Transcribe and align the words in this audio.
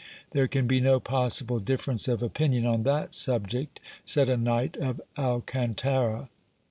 There 0.31 0.47
can 0.47 0.65
be 0.65 0.79
no 0.81 0.99
possible 0.99 1.59
difference 1.59 2.07
of 2.07 2.23
opinion 2.23 2.65
on 2.65 2.81
that 2.81 3.13
subject, 3.13 3.79
said 4.03 4.29
a 4.29 4.35
knight 4.37 4.75
of 4.77 4.99
Alcantara. 5.15 6.27